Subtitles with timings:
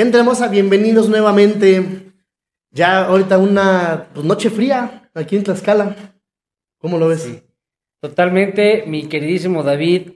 [0.00, 2.14] Gente hermosa, bienvenidos nuevamente.
[2.70, 5.94] Ya ahorita una pues, noche fría aquí en Tlaxcala.
[6.78, 7.24] ¿Cómo lo ves?
[7.24, 7.42] Sí.
[8.00, 10.12] Totalmente, mi queridísimo David,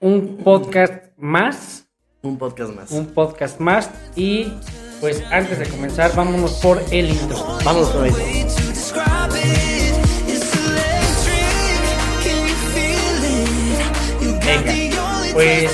[0.00, 1.86] un podcast más,
[2.22, 2.90] Un podcast más.
[2.92, 4.54] un podcast más y
[5.02, 7.36] pues antes de comenzar vámonos por el intro.
[7.62, 8.16] Vámonos con eso.
[14.46, 14.72] Venga,
[15.34, 15.70] pues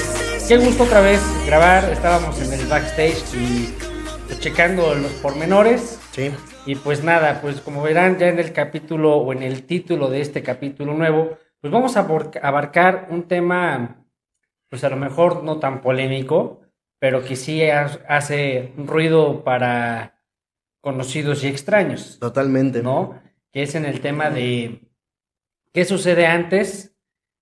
[0.49, 3.75] qué gusto otra vez grabar, estábamos en backstage y
[4.27, 6.31] pues, checando los pormenores Sí.
[6.65, 10.23] y pues nada, pues como verán ya en el capítulo o en el título de
[10.23, 12.01] este capítulo nuevo, pues vamos a
[12.43, 13.99] abarcar un tema
[14.71, 16.63] pues a lo mejor no tan polémico,
[16.99, 20.19] pero que sí ha- hace ruido para
[20.81, 22.83] conocidos y extraños, Totalmente.
[22.83, 23.21] ¿no?
[23.53, 24.81] Que es en el tema de
[25.75, 26.97] qué sucede antes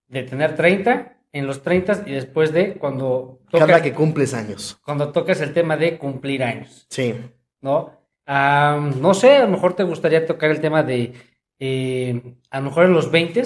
[0.08, 4.78] de tener 30, en los 30 y después de cuando Cada tocas, que cumples años.
[4.84, 6.86] cuando tocas el tema de cumplir años.
[6.90, 7.14] Sí.
[7.60, 7.92] ¿no?
[8.26, 11.12] No sé, a lo mejor te gustaría tocar el tema de,
[11.58, 13.42] eh, a lo mejor en los 20,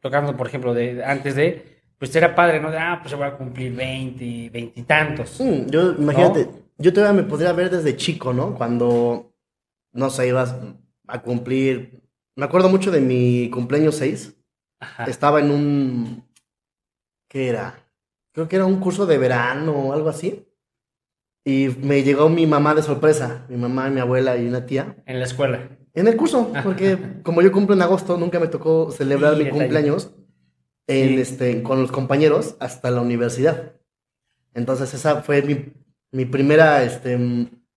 [0.00, 2.70] tocando, por ejemplo, de antes de, pues era padre, ¿no?
[2.70, 5.40] De, ah, pues se va a cumplir 20, 20 y tantos.
[5.40, 8.54] Mm, yo, imagínate, yo todavía me podría ver desde chico, ¿no?
[8.54, 9.32] Cuando,
[9.92, 10.56] no sé, ibas
[11.06, 12.02] a cumplir.
[12.34, 14.34] Me acuerdo mucho de mi cumpleaños 6.
[14.80, 15.04] Ajá.
[15.04, 16.24] Estaba en un.
[17.28, 17.74] ¿Qué era?
[18.32, 20.46] Creo que era un curso de verano o algo así.
[21.44, 23.46] Y me llegó mi mamá de sorpresa.
[23.48, 24.96] Mi mamá, mi abuela y una tía.
[25.06, 25.68] En la escuela.
[25.94, 29.44] En el curso, porque como yo cumplo en agosto, nunca me tocó celebrar Sí, mi
[29.44, 29.60] detalle.
[29.60, 30.10] cumpleaños
[30.86, 31.20] en, Sí.
[31.20, 33.72] este, con los compañeros hasta la universidad.
[34.54, 35.72] Entonces esa fue mi,
[36.12, 37.18] mi primera este,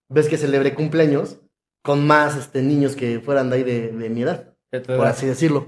[0.09, 1.39] vez que celebré cumpleaños
[1.81, 4.53] con más este, niños que fueran de ahí de, de mi edad,
[4.85, 5.67] por así decirlo.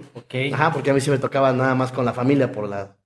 [0.53, 2.97] Ajá, porque a mí sí me tocaba nada más con la familia por la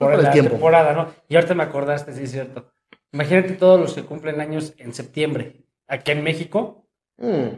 [0.00, 0.50] Por, por el la tiempo.
[0.52, 1.12] temporada, ¿no?
[1.28, 2.72] Y ahorita me acordaste, sí es cierto.
[3.12, 5.64] Imagínate todos los que cumplen años en septiembre.
[5.86, 6.76] Aquí en México,
[7.18, 7.50] Mm.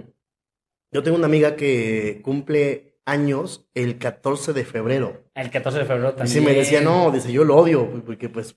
[0.90, 5.22] Yo tengo una amiga que cumple años el 14 de febrero.
[5.34, 6.26] el 14 de febrero Y también.
[6.28, 8.56] sí me decía, no, dice, yo lo odio, porque pues,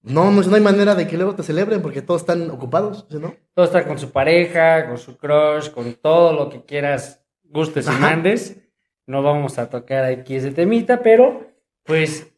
[0.00, 3.18] no, no, no hay manera de que luego te celebren porque todos están ocupados, ¿sí,
[3.18, 3.34] ¿no?
[3.54, 8.00] Todo está con su pareja, con su crush, con todo lo que quieras, gustes y
[8.00, 8.58] mandes.
[9.06, 11.48] No vamos a tocar aquí ese temita, pero
[11.84, 12.31] pues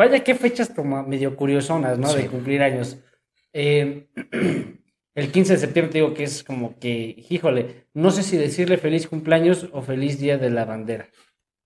[0.00, 2.08] vaya qué fechas como medio curiosonas, ¿no?
[2.08, 2.22] Sí.
[2.22, 2.98] De cumplir años.
[3.52, 4.08] Eh,
[5.14, 8.78] el 15 de septiembre te digo que es como que, híjole, no sé si decirle
[8.78, 11.08] feliz cumpleaños o feliz día de la bandera.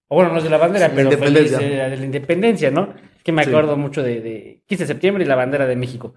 [0.08, 2.70] O bueno, no es de la bandera, Sí, pero la feliz día de la independencia,
[2.70, 2.94] ¿no?
[3.22, 3.50] Que me Sí.
[3.50, 6.14] acuerdo mucho de, de 15 de septiembre y la bandera de México.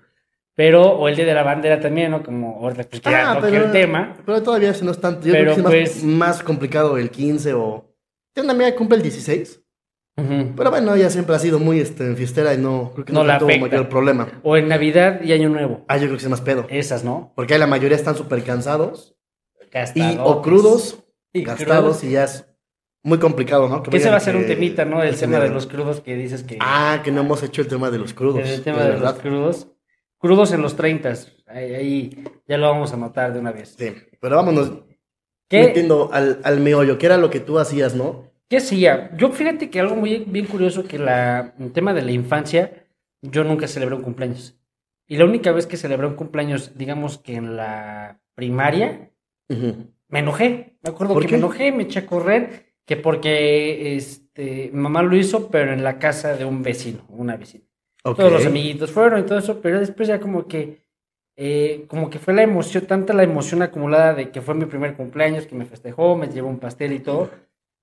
[0.55, 2.23] Pero, o el día de la bandera también, ¿no?
[2.23, 4.15] Como ahorita pues toqué el tema.
[4.17, 5.27] Ah, pero todavía ese no es tanto.
[5.27, 7.93] Yo Pero, creo que es más, pues- más complicado el 15 o...
[8.33, 9.61] Tengo una amiga que cumple el 16,
[10.17, 13.25] Pero bueno, ella siempre ha sido muy este, fiestera y no, creo que No no,
[13.27, 14.27] la tuvo mayor problema.
[14.41, 15.85] O en Navidad y Año Nuevo.
[15.87, 16.65] Ah, yo creo que es más pedo.
[16.69, 17.31] Esas, ¿no?
[17.35, 19.15] Porque ahí la mayoría están súper cansados
[19.61, 20.19] y Gastadotes.
[20.23, 22.03] o crudos, Y gastados crudos.
[22.03, 22.45] y ya es
[23.03, 23.83] muy complicado, ¿no?
[23.83, 25.03] Que ese vayan va a ser que- un temita, ¿no?
[25.03, 26.57] El que tema de los crudos que dices que...
[26.61, 28.41] Ah, que no hemos hecho el tema de los crudos.
[28.49, 29.67] el tema de los crudos.
[30.17, 31.13] Crudos en los 30.
[31.45, 33.75] Ahí, ahí ya lo vamos a notar de una vez.
[33.77, 34.71] Sí, pero vámonos
[35.47, 38.25] ¿Qué, metiendo al, al meollo, que era lo que tú hacías, ¿no?
[38.49, 39.15] ¿Qué hacía?
[39.17, 42.87] Yo fíjate que algo muy bien curioso que la, el tema de la infancia,
[43.21, 44.57] yo nunca celebré un cumpleaños.
[45.07, 49.11] Y la única vez que celebré un cumpleaños, digamos que en la primaria,
[50.09, 50.77] me enojé.
[50.81, 51.33] Me acuerdo ¿Por que qué?
[51.33, 55.83] me enojé, me eché a correr, que porque este, mi mamá lo hizo, pero en
[55.83, 57.65] la casa de un vecino, una vecina.
[58.03, 60.85] Todos los amiguitos fueron y todo eso, pero después ya como que,
[61.35, 64.93] eh, como que fue la emoción, tanta la emoción acumulada de que fue mi primer
[64.95, 67.29] cumpleaños, que me festejó, me llevó un pastel y todo,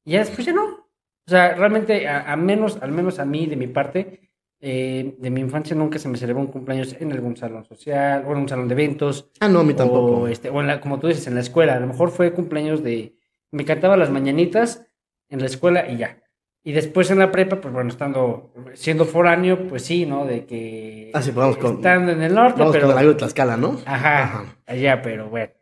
[0.05, 0.65] y ya después ya no.
[0.65, 5.31] O sea, realmente, a, a menos, al menos a mí, de mi parte, eh, de
[5.31, 8.49] mi infancia nunca se me celebró un cumpleaños en algún salón social, o en un
[8.49, 10.23] salón de eventos, Ah, no, a mí tampoco.
[10.23, 11.75] o, este, o en la, como tú dices, en la escuela.
[11.77, 13.17] A lo mejor fue cumpleaños de.
[13.51, 14.87] Me cantaba las mañanitas
[15.31, 16.21] en la escuela y ya.
[16.67, 18.53] Y después en la prepa, pues bueno, estando.
[18.75, 20.25] Siendo foráneo, pues sí, ¿no?
[20.27, 21.11] De que.
[21.15, 22.89] Ah, sí, pues vamos con- Estando en el norte, Vamos pero.
[22.89, 23.79] con algo de Tlaxcala, ¿no?
[23.87, 24.57] Ajá, Ajá.
[24.67, 25.53] allá, pero bueno.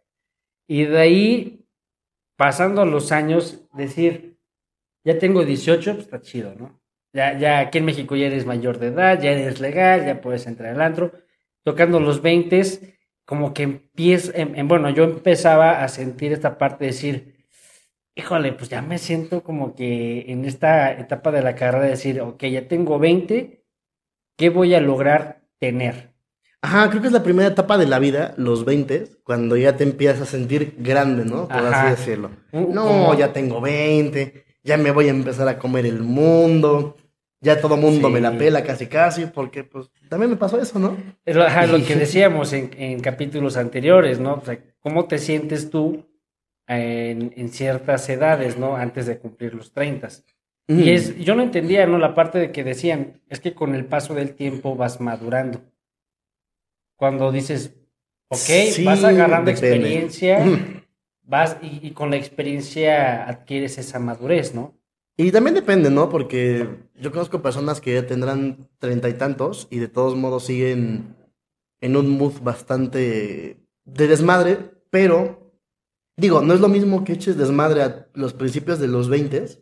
[0.68, 1.66] Y de ahí,
[2.36, 4.31] pasando los años, decir,
[5.04, 6.80] ya tengo 18, pues está chido, ¿no?
[7.12, 10.46] Ya, ya aquí en México ya eres mayor de edad, ya eres legal, ya puedes
[10.46, 11.12] entrar al antro.
[11.64, 12.62] Tocando los 20,
[13.24, 17.34] como que empieza, en, en- bueno, yo empezaba a sentir esta parte de decir,
[18.14, 22.20] híjole, pues ya me siento como que en esta etapa de la carrera de decir,
[22.20, 23.64] ok, ya tengo 20,
[24.36, 26.12] ¿qué voy a lograr tener?
[26.62, 29.82] Ajá, creo que es la primera etapa de la vida, los 20, cuando ya te
[29.84, 31.48] empiezas a sentir grande, ¿no?
[31.48, 31.90] Por Ajá.
[31.90, 32.30] así decirlo.
[32.52, 36.96] No, ya tengo 20, ya me voy a empezar a comer el mundo,
[37.40, 38.14] ya todo mundo Sí.
[38.14, 40.96] me la pela casi casi, porque pues también me pasó eso, ¿no?
[41.24, 44.34] Es lo, ajá, lo que decíamos en, en capítulos anteriores, ¿no?
[44.34, 46.06] O sea, ¿cómo te sientes tú
[46.68, 48.76] en, en ciertas edades, ¿no?
[48.76, 50.08] Antes de cumplir los 30.
[50.68, 51.98] Y es, yo no entendía, ¿no?
[51.98, 55.60] La parte de que decían, es que con el paso del tiempo vas madurando.
[56.96, 57.74] Cuando dices,
[58.28, 59.76] ok, Sí, vas agarrando depende.
[59.76, 60.44] experiencia,
[61.32, 64.78] vas y, con la experiencia adquieres esa madurez, ¿no?
[65.16, 66.10] Y también depende, ¿no?
[66.10, 71.16] Porque yo conozco personas que tendrán treinta y tantos y de todos modos siguen
[71.80, 74.58] en un mood bastante de desmadre,
[74.90, 75.54] pero
[76.18, 79.61] digo, no es lo mismo que eches desmadre a los principios de los 20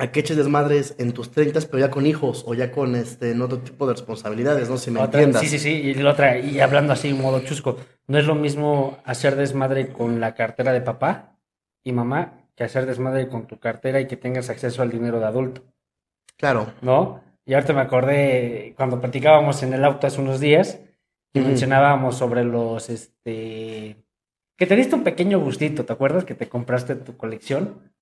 [0.00, 3.32] a que eches desmadres en tus 30 pero ya con hijos o ya con este
[3.32, 5.42] en otro tipo de responsabilidades, no si me Otra- entiendas.
[5.42, 8.34] sí, sí, sí, y la otra, y hablando así en modo chusco, no es lo
[8.36, 11.36] mismo hacer desmadre con la cartera de papá
[11.84, 15.26] y mamá que hacer desmadre con tu cartera y que tengas acceso al dinero de
[15.26, 15.62] adulto,
[16.36, 16.72] Claro.
[16.82, 17.20] ¿no?
[17.44, 20.78] Y ahorita me acordé cuando platicábamos en el auto hace unos días
[21.32, 21.48] y Ujú.
[21.48, 23.96] mencionábamos sobre los, este,
[24.56, 26.24] que te diste un pequeño gustito, ¿te acuerdas?
[26.24, 27.92] Que te compraste tu colección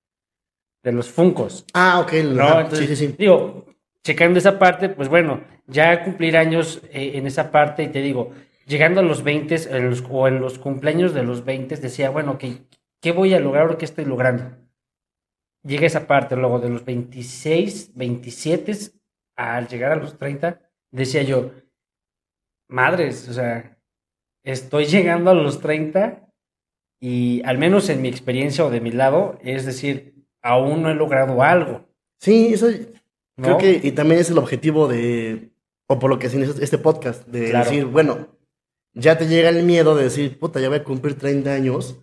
[0.87, 1.65] de los Funcos.
[1.73, 2.13] Ah, ok.
[2.13, 2.61] ¿no?
[2.61, 3.15] Entonces, sí, sí, sí.
[3.17, 3.65] Digo,
[4.03, 8.31] checando esa parte, pues bueno, ya cumplir años eh, en esa parte y te digo,
[8.65, 12.37] llegando a los 20 en los- o en los cumpleaños de los 20 decía, bueno,
[12.37, 12.63] ¿qué,
[13.01, 14.55] ¿qué voy a lograr o qué estoy logrando?
[15.63, 18.71] Llega esa parte, luego de los 26, 27,
[19.35, 20.61] al llegar a los 30,
[20.91, 21.51] decía yo,
[22.69, 23.77] madres, o sea,
[24.43, 26.23] estoy llegando a los 30
[27.01, 30.16] y al menos en mi experiencia o de mi lado, es decir,
[30.47, 31.85] aún no he logrado algo.
[32.19, 32.67] Sí, eso
[33.35, 35.51] creo que, y también es el objetivo de,
[35.87, 38.27] o por lo que es este podcast, de decir, bueno,
[38.93, 41.99] ya te llega el miedo de decir, puta, ya voy a cumplir 30 años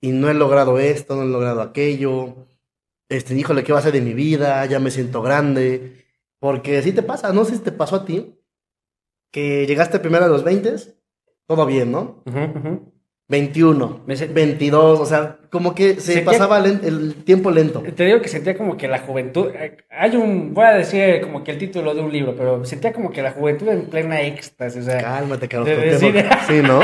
[0.00, 2.46] y no he logrado esto, no he logrado aquello,
[3.08, 4.64] este, híjole, ¿qué va a ser de mi vida?
[4.66, 6.06] Ya me siento grande.
[6.38, 8.34] Porque si te pasa, no sé si te pasó a ti,
[9.30, 10.74] que llegaste primero a los 20,
[11.46, 12.22] todo bien, ¿no?
[12.24, 12.91] Uh -huh.
[13.32, 17.80] 21, 22, o sea, como que se pasaba el tiempo lento.
[17.80, 21.42] Te digo que sentía como que la juventud, eh, hay un, voy a decir como
[21.42, 24.86] que el título de un libro, pero sentía como que la juventud en plena éxtasis.
[24.86, 26.80] Cálmate, Carlos, de, de, sí, ¿no?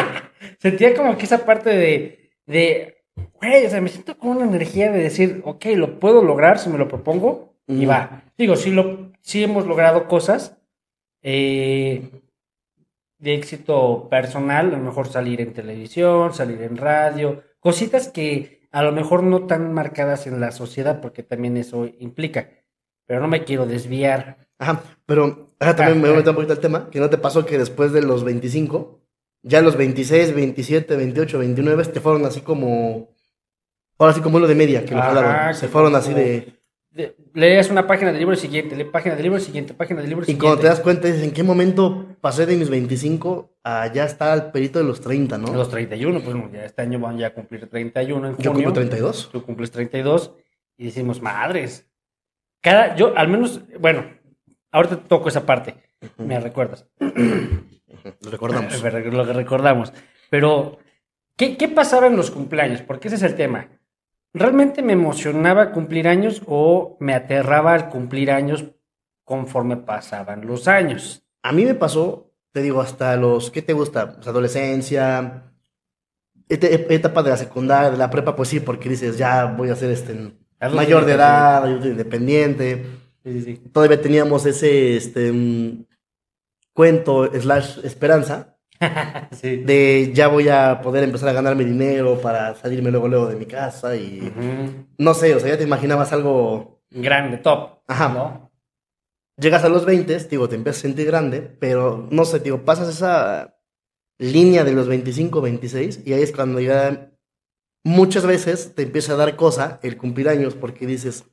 [0.59, 2.97] sentía como que esa parte de, de,
[3.35, 6.71] güey, o sea, me siento con una energía de decir, ok, lo puedo lograr si
[6.71, 8.23] me lo propongo, y va.
[8.39, 10.57] Digo, sí, lo, sí hemos logrado cosas,
[11.21, 12.09] eh
[13.19, 18.83] de éxito personal, a lo mejor salir en televisión, salir en radio, cositas que a
[18.83, 22.51] lo mejor no tan marcadas en la sociedad, porque también eso implica.
[23.07, 24.49] Pero no me quiero desviar.
[24.59, 26.17] Ajá, pero ajá, también Ah, me voy a ah.
[26.19, 29.01] meter un poquito al tema, que no te pasó que después de los 25,
[29.43, 33.15] ya los 26, 27, 28, 29 te fueron así como,
[33.99, 36.58] ahora sí como lo de media, que lo Ajá, jalaron, se fueron así De-
[37.35, 40.27] lees una página del libro siguiente, lee página del libro siguiente, página del libro y
[40.27, 40.45] siguiente.
[40.45, 44.31] cuando te das cuenta dices, ¿en qué momento pasé de mis 25 a ya estar
[44.31, 45.53] al perito de los 30, no?
[45.55, 48.45] Los 31, pues ya este año van ya a cumplir 31 en junio.
[48.45, 49.31] Yo cumplo 32.
[49.31, 50.35] Tú cumples 32
[50.77, 51.89] y decimos, madres.
[52.61, 54.05] Cada, yo al menos, bueno,
[54.73, 55.77] ahorita toco esa parte,
[56.17, 56.87] me recuerdas.
[56.99, 58.83] Lo recordamos.
[58.83, 59.93] Lo recordamos.
[60.31, 60.79] Pero,
[61.37, 62.83] ¿qué, ¿qué pasaba en los cumpleaños?
[62.83, 63.69] Porque ese es el tema.
[64.39, 68.67] ¿Realmente me emocionaba cumplir años o me aterraba al cumplir años
[69.25, 71.25] conforme pasaban los años?
[71.43, 74.15] A mí me pasó, te digo, hasta los, ¿qué te gusta?
[74.15, 75.45] Pues, adolescencia,
[76.49, 79.77] et- etapa de la secundaria, de la prepa, pues sí, porque dices, ya voy a
[79.77, 80.33] ser este
[80.73, 82.87] mayor de edad, independiente.
[83.25, 83.55] Sí, sí, sí.
[83.73, 85.85] Todavía teníamos ese este, mm,
[86.73, 88.58] cuento slash esperanza
[89.33, 89.57] Sí.
[89.57, 93.47] de ya voy a poder empezar a ganarme dinero para salirme luego luego de mi
[93.47, 94.33] casa y
[94.99, 97.81] no sé, o sea, ya te imaginabas algo, Grande, top.
[97.87, 98.09] Ajá.
[98.09, 98.49] ¿no?
[99.39, 102.89] llegas a los 20, digo, te empiezas a sentir grande, pero no sé, digo, pasas
[102.89, 103.57] esa
[104.19, 107.13] línea de los 25, 26 y ahí es cuando ya
[107.85, 111.25] muchas veces te empieza a dar cosa el cumplir años porque dices,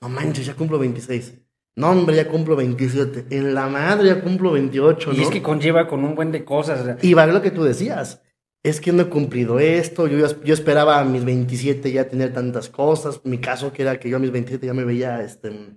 [0.00, 1.34] no manches, ya cumplo 26.
[1.78, 3.26] No, hombre, ya cumplo 27.
[3.36, 5.16] En la madre ya cumplo 28, ¿no?
[5.18, 6.80] Y es que conlleva con un buen de cosas.
[6.80, 8.20] o sea, Y va lo que tú decías.
[8.64, 10.08] Es que no he cumplido esto.
[10.08, 13.20] Yo, yo esperaba a mis 27 ya tener tantas cosas.
[13.24, 15.76] Mi caso que era que yo a mis 27 ya me veía este,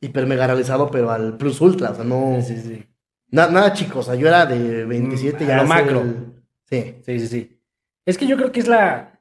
[0.00, 1.90] hiper mega realizado, pero al plus ultra.
[1.90, 2.38] O sea, no.
[2.40, 2.84] sí, sí.
[3.28, 4.06] na- nada, chicos.
[4.06, 5.58] O sea, yo era de 27 Mm, ya.
[5.58, 6.00] a lo macro.
[6.02, 6.32] el-
[6.70, 6.94] sí.
[7.04, 7.58] Sí, sí, sí.
[8.06, 9.20] Es que yo creo que es la...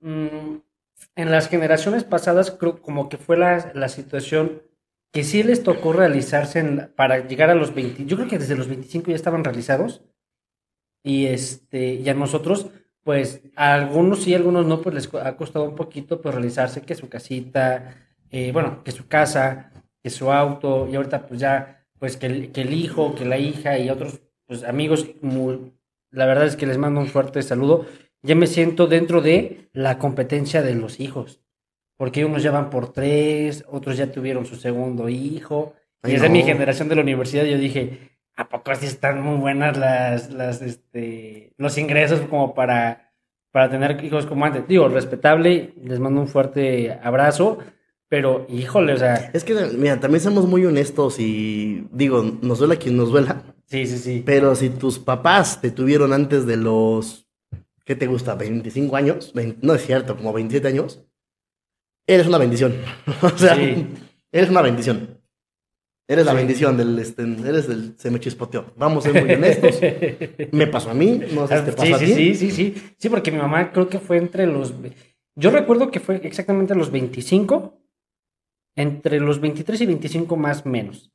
[0.00, 0.56] mm,
[1.16, 4.62] en las generaciones pasadas creo como que fue la, la situación
[5.12, 6.62] que sí les tocó realizarse
[6.96, 8.06] para llegar a los 20.
[8.06, 10.02] Yo creo que desde los 25 ya estaban realizados.
[11.04, 12.70] Y, este, y a nosotros,
[13.04, 16.82] pues a algunos sí, a algunos no, pues les ha costado un poquito pues realizarse
[16.82, 17.96] que su casita,
[18.30, 22.72] eh, bueno, que su casa, que su auto, y ahorita pues ya, pues que el,
[22.72, 25.08] hijo, que la hija y otros pues amigos,
[26.10, 27.86] la verdad es que les mando un fuerte saludo.
[28.22, 31.41] Ya me siento dentro de la competencia de los hijos,
[31.96, 36.28] porque unos ya van por tres, otros ya tuvieron su segundo hijo, y desde no.
[36.28, 40.62] mi generación de la universidad yo dije, ¿a poco así están muy buenas las, las,
[40.62, 43.12] este, los ingresos como para,
[43.52, 44.66] para tener hijos como antes?
[44.66, 47.58] Digo, respetable, les mando un fuerte abrazo,
[48.08, 52.76] pero híjole, o sea, Es que, mira, también somos muy honestos y digo, nos duela
[52.76, 54.22] quien nos duela, sí, sí, sí.
[54.26, 57.26] pero si tus papás te tuvieron antes de los,
[57.84, 58.36] ¿qué te gusta?
[58.36, 59.32] ¿25 años?
[59.34, 61.04] Vein- no es cierto, como 27 años.
[62.06, 62.74] Eres una bendición.
[63.22, 63.86] o sea, Sí.
[64.32, 65.18] eres una bendición.
[66.08, 66.38] Eres la Sí.
[66.38, 68.72] bendición del, este, eres del, se me chispoteó.
[68.76, 69.80] Vamos a ser muy honestos.
[70.52, 72.14] Me pasó a mí, no sé si te pasó Sí, a sí, ti.
[72.14, 72.94] sí, sí, sí.
[72.98, 74.74] Sí, porque mi mamá creo que fue entre los...
[75.36, 77.78] Yo recuerdo que fue exactamente los 25,
[78.76, 81.10] entre los 23 y 25 más menos.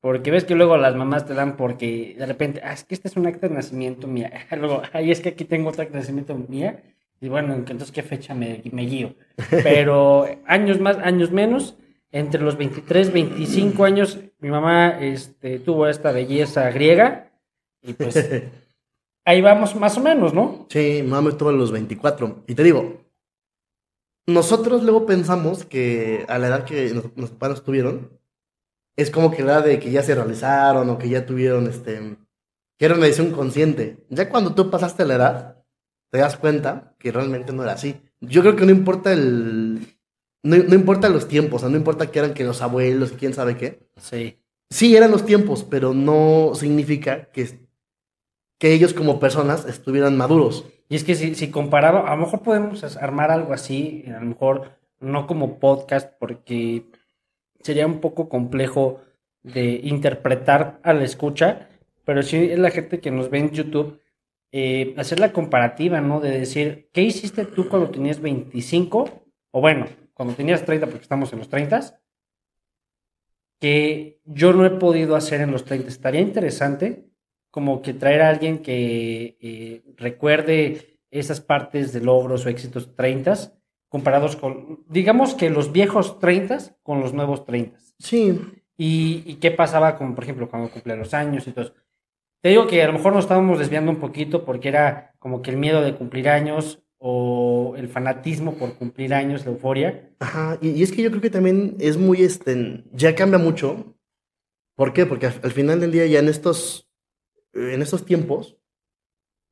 [0.00, 3.08] Porque ves que luego las mamás te dan porque de repente, ah, es que este
[3.08, 4.30] es un acta de nacimiento mía.
[4.56, 6.82] Luego, ay, es que aquí tengo otra acta de nacimiento mía.
[7.20, 9.14] Y bueno, entonces, ¿qué fecha me, me guío?
[9.50, 11.76] Pero años más, años menos,
[12.12, 17.32] entre los 23, 25 años, mi mamá este, tuvo esta belleza griega.
[17.82, 18.16] Y pues
[19.24, 20.66] ahí vamos más o menos, ¿no?
[20.68, 22.44] Sí, mi mamá estuvo a los 24.
[22.46, 22.98] Y te digo,
[24.26, 28.10] nosotros luego pensamos que a la edad que nos- nuestros padres tuvieron,
[28.96, 32.16] es como que la edad de que ya se realizaron o que ya tuvieron, este,
[32.78, 34.04] que era una decisión consciente.
[34.10, 35.55] Ya cuando tú pasaste la edad,
[36.10, 37.96] te das cuenta que realmente no era así.
[38.20, 39.80] Yo creo que no importa el...
[40.42, 43.34] No, no importa los tiempos, o sea, no importa que eran que los abuelos, quién
[43.34, 43.88] sabe qué.
[43.96, 44.38] Sí.
[44.70, 47.60] Sí, eran los tiempos, pero no significa que,
[48.58, 50.66] que ellos como personas estuvieran maduros.
[50.88, 54.26] Y es que si, si comparaba, a lo mejor podemos armar algo así, a lo
[54.26, 56.86] mejor no como podcast, porque
[57.60, 59.00] sería un poco complejo
[59.42, 61.68] de interpretar a la escucha,
[62.04, 63.98] pero sí es la gente que nos ve en YouTube,
[64.58, 66.18] eh, hacer la comparativa, ¿no?
[66.18, 69.26] De decir, ¿qué hiciste tú cuando tenías 25?
[69.50, 69.84] O bueno,
[70.14, 72.00] cuando tenías 30, porque estamos en los 30,
[73.60, 75.88] que yo no he podido hacer en los 30.
[75.88, 77.04] Estaría interesante
[77.50, 83.34] como que traer a alguien que eh, recuerde esas partes de logros o éxitos 30
[83.90, 87.78] comparados con, digamos que los viejos 30 con los nuevos 30.
[87.98, 88.40] Sí,
[88.78, 91.74] Y, y qué pasaba con, por ejemplo, cuando cumplía los años y todo eso.
[92.46, 95.50] Te digo que a lo mejor nos estábamos desviando un poquito porque era como que
[95.50, 100.10] el miedo de cumplir años o el fanatismo por cumplir años, la euforia.
[100.20, 103.96] Ajá, y, y es que yo creo que también es muy, este, ya cambia mucho.
[104.76, 105.06] ¿Por qué?
[105.06, 106.88] Porque al, al final del día ya en estos,
[107.52, 108.56] en estos tiempos,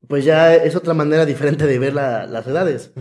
[0.07, 2.93] pues ya es otra manera diferente de ver la- las edades.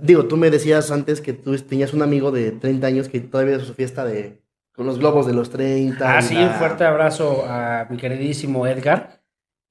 [0.00, 3.56] Digo, tú me decías antes que tú tenías un amigo de 30 años que todavía
[3.56, 4.40] hizo su fiesta de,
[4.72, 6.16] con los globos de los 30.
[6.16, 9.13] Ah, sí, la- un fuerte abrazo a mi queridísimo Edgar.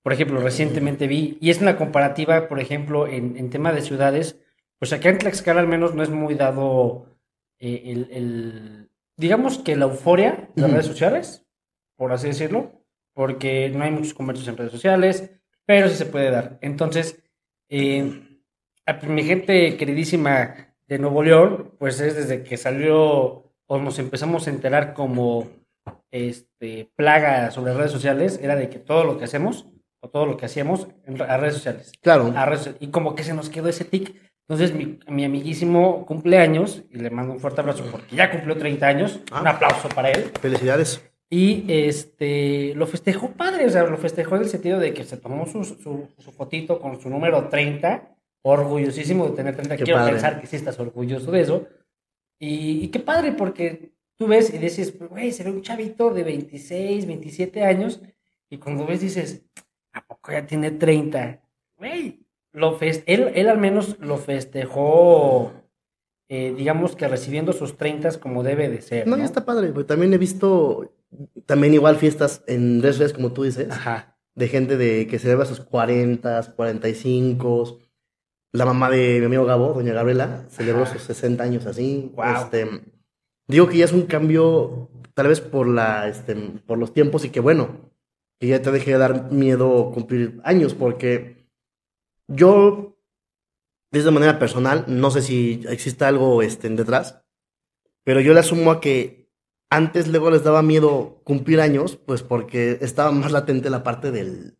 [0.03, 4.39] Por ejemplo, recientemente vi, y es una comparativa, por ejemplo, en, en tema de ciudades,
[4.79, 7.07] pues acá en Tlaxcala al menos no es muy dado
[7.59, 11.45] eh, el, el- digamos que la euforia de las redes sociales,
[11.95, 12.83] por así decirlo,
[13.13, 15.31] porque no hay muchos comercios en redes sociales,
[15.65, 16.57] pero sí se puede dar.
[16.61, 17.23] Entonces,
[17.69, 18.39] eh,
[18.85, 24.47] a mi gente queridísima de Nuevo León, pues es desde que salió o nos empezamos
[24.47, 25.47] a enterar como
[26.11, 29.67] este, plaga sobre redes sociales, era de que todo lo que hacemos
[30.03, 30.87] o todo lo que hacíamos
[31.27, 31.91] a redes sociales.
[32.01, 34.13] Claro, a redes y como que se nos quedó ese tic.
[34.47, 38.85] Entonces, mi, mi amiguísimo cumpleaños, y le mando un fuerte abrazo porque ya cumplió 30
[38.85, 39.39] años, Ah.
[39.41, 40.31] un aplauso para él.
[40.41, 41.01] felicidades.
[41.29, 45.15] Y este lo festejó padre, o sea, lo festejó en el sentido de que se
[45.17, 49.77] tomó su, su, su fotito con su número 30, orgullosísimo de tener 30.
[49.77, 50.11] Qué Quiero padre.
[50.13, 51.67] pensar que sí estás orgulloso de eso.
[52.39, 56.23] Y, y qué padre, porque tú ves y dices, güey, se ve un chavito de
[56.23, 58.01] 26, 27 años,
[58.49, 59.41] y cuando ves dices,
[59.93, 61.41] ¿a poco ya tiene 30?
[61.77, 65.53] Güey, lo fest él, él al menos lo festejó,
[66.29, 69.07] eh, digamos que recibiendo sus 30 como debe de ser.
[69.07, 69.19] No, ¿no?
[69.19, 70.93] ya está padre, porque también he visto
[71.45, 73.69] también igual fiestas en redes sociales, como tú dices.
[73.69, 74.17] Ajá.
[74.35, 77.79] de gente de que celebra sus 40, 45.
[78.51, 80.93] La mamá de mi amigo Gabo, doña Gabriela, celebró Ajá.
[80.93, 82.11] sus 60 años así.
[82.13, 82.43] Guau.
[82.43, 82.67] Este,
[83.47, 86.35] digo que ya es un cambio, tal vez por la, este,
[86.65, 87.92] por los tiempos y que bueno,
[88.39, 91.47] que ya te deje de dar miedo cumplir años, porque
[92.27, 92.97] yo,
[93.91, 97.23] de manera personal, no sé si existe algo este, detrás,
[98.03, 99.31] pero yo le asumo a que
[99.69, 104.57] antes luego les daba miedo cumplir años, pues porque estaba más latente la parte del,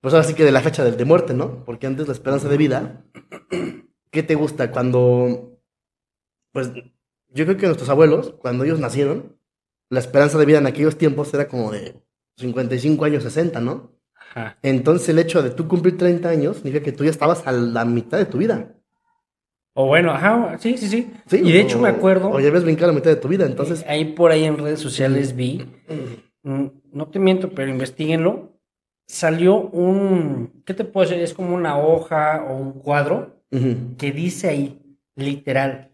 [0.00, 1.64] pues ahora sí que de la fecha del de muerte, ¿no?
[1.64, 3.04] Porque antes la esperanza de vida,
[4.10, 4.70] ¿qué te gusta?
[4.70, 5.60] Cuando,
[6.52, 6.72] pues
[7.28, 9.40] yo creo que nuestros abuelos, cuando ellos nacieron,
[9.90, 12.02] la esperanza de vida en aquellos tiempos era como de
[12.42, 13.92] 55 años, 60, ¿no?
[14.14, 14.58] Ajá.
[14.62, 17.84] Entonces el hecho de tú cumplir 30 años significa que tú ya estabas a la
[17.84, 18.74] mitad de tu vida.
[19.74, 21.10] O bueno, ajá, sí, sí, sí.
[21.26, 23.46] Sí, y de hecho me acuerdo, O ya habías brincado la mitad de tu vida,
[23.46, 23.80] entonces...
[23.82, 25.66] eh, ahí por ahí en redes sociales vi,
[26.42, 28.58] mm, no te miento, pero investiguenlo,
[29.06, 31.22] salió un, ¿qué te puedo decir?
[31.22, 35.92] Es como una hoja o un cuadro que dice ahí, literal,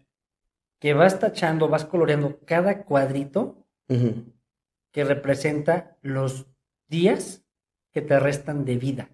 [0.79, 4.25] que vas tachando, vas coloreando cada cuadrito ujú.
[4.91, 6.47] Que representa los
[6.87, 7.45] días
[7.91, 9.09] que te restan de vida.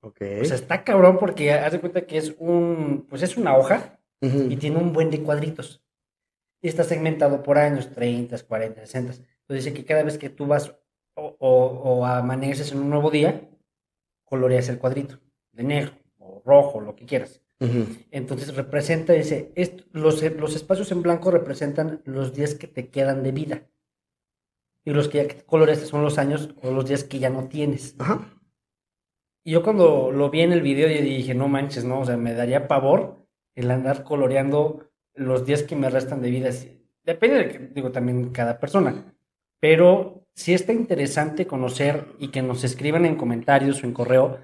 [0.00, 0.20] Ok.
[0.40, 4.00] O sea, está cabrón porque haz de cuenta que es un, pues es una hoja
[4.22, 5.82] Ujú, y tiene un buen de cuadritos.
[6.62, 9.12] Y está segmentado por años, 30, 40, 60.
[9.12, 10.74] Entonces dice que cada vez que tú vas
[11.14, 13.48] o, o, o amaneces en un nuevo día,
[14.24, 15.20] coloreas el cuadrito
[15.52, 17.42] de negro o rojo, lo que quieras.
[17.60, 17.86] ujú.
[18.10, 19.52] Entonces representa, dice,
[19.92, 23.68] los, los espacios en blanco representan los días que te quedan de vida.
[24.88, 27.94] Y los que ya coloreaste son los años o los días que ya no tienes.
[27.98, 28.40] Ajá.
[29.44, 32.16] Y yo cuando lo vi en el video, yo dije, no manches, no, o sea,
[32.16, 36.48] me daría pavor el andar coloreando los días que me restan de vida.
[37.04, 39.14] Depende de, que- digo, también cada persona.
[39.60, 44.38] Pero sí está interesante conocer y que nos escriban en comentarios o en correo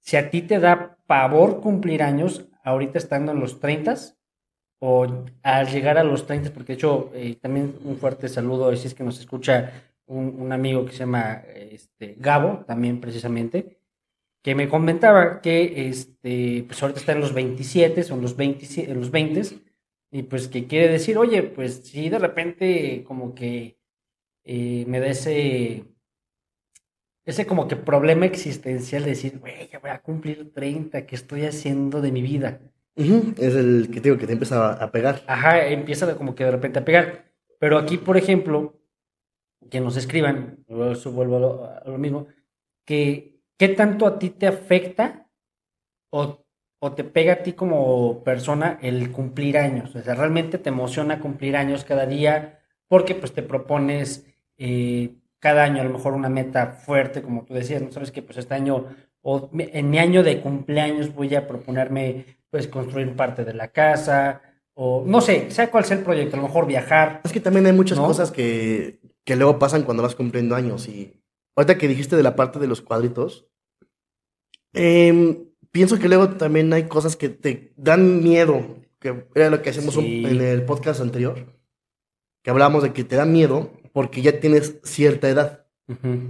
[0.00, 3.96] si a ti te da pavor cumplir años ahorita estando en los 30
[4.84, 5.06] o
[5.44, 8.94] al llegar a los 30, porque de hecho eh, también un fuerte saludo, si es
[8.94, 9.72] que nos escucha
[10.06, 13.78] un, un amigo que se llama este, Gabo, también precisamente,
[14.42, 18.98] que me comentaba que este, pues ahorita está en los 27, son los 20, en
[18.98, 19.42] los 20,
[20.10, 23.78] y pues que quiere decir, oye, pues si de repente como que
[24.44, 25.84] eh, me da ese,
[27.24, 31.44] ese como que problema existencial de decir, güey, ya voy a cumplir 30, ¿qué estoy
[31.44, 32.60] haciendo de mi vida?
[32.94, 35.22] Es el que te digo que te empieza a, pegar.
[35.26, 37.32] Ajá, empieza como que de repente a pegar.
[37.58, 38.80] Pero aquí, por ejemplo,
[39.70, 42.26] que nos escriban, vuelvo a lo, a mismo,
[42.84, 45.30] que qué tanto a ti te afecta
[46.10, 46.44] o,
[46.80, 49.94] o te pega a ti como persona el cumplir años.
[49.94, 54.26] O sea, realmente te emociona cumplir años cada día porque pues te propones
[54.58, 57.90] eh, cada año a lo mejor una meta fuerte, como tú decías, ¿no?
[57.90, 58.86] Sabes que pues este año
[59.22, 64.42] o en mi año de cumpleaños voy a proponerme pues construir parte de la casa
[64.74, 67.22] o no sé, sea cual sea el proyecto, a lo mejor viajar.
[67.24, 68.06] Es que también hay muchas ¿No?
[68.06, 70.86] cosas que, que luego pasan cuando vas cumpliendo años.
[70.86, 71.18] Y
[71.56, 73.46] ahorita que dijiste de la parte de los cuadritos,
[74.74, 78.62] em, pienso que luego también hay cosas que te dan miedo,
[78.98, 80.24] que era lo que hacemos Sí.
[80.26, 81.46] en el podcast anterior,
[82.42, 85.66] que hablábamos de que te da miedo porque ya tienes cierta edad.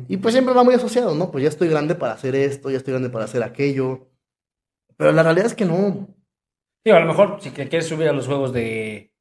[0.08, 1.30] Y pues siempre va muy asociado, ¿no?
[1.30, 4.08] Pues ya estoy grande para hacer esto, ya estoy grande para hacer aquello.
[5.02, 6.08] Pero la realidad es que no.
[6.84, 9.12] Digo, a lo mejor si te quieres subir a los juegos de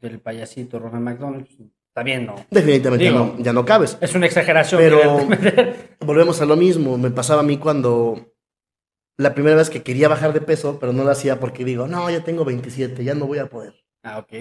[0.00, 2.36] del payasito Ronald McDonald, pues, bien, ¿no?
[2.50, 3.98] Definitivamente Digo, no, ya no cabes.
[4.00, 4.80] Es una exageración.
[4.80, 5.18] Pero-.
[6.00, 6.96] Volvemos a lo mismo.
[6.96, 8.32] Me pasaba a mí cuando
[9.16, 12.08] la primera vez que quería bajar de peso, pero no lo hacía porque digo, no,
[12.08, 13.74] ya tengo 27, ya no voy a poder.
[14.04, 14.32] Ah, ok.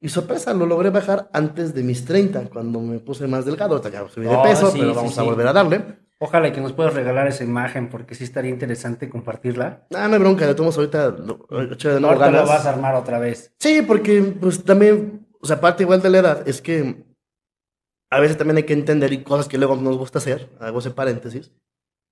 [0.00, 3.76] Y sorpresa, lo logré bajar antes de mis 30, cuando me puse más delgado.
[3.76, 5.26] Ahorita ya subí de Oh, peso, sí, pero sí, vamos a sí.
[5.26, 6.05] volver a darle.
[6.18, 9.86] Ojalá que nos puedas regalar esa imagen porque sí estaría interesante compartirla.
[9.94, 12.94] Ah, no hay bronca, le tomamos ahorita, lo- echo de Ahorita lo vas a armar
[12.94, 13.52] otra vez.
[13.58, 17.04] Sí, porque pues también, o sea, aparte igual de la edad, es que
[18.10, 20.90] a veces también hay que entender y cosas que luego nos gusta hacer, hago ese
[20.90, 21.52] paréntesis,